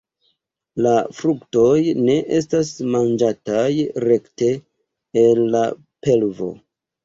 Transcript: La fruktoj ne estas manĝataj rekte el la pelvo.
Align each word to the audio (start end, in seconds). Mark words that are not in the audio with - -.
La 0.85 0.93
fruktoj 1.17 1.73
ne 2.07 2.15
estas 2.39 2.73
manĝataj 2.97 3.69
rekte 4.09 4.51
el 5.27 5.47
la 5.55 5.65
pelvo. 6.05 6.53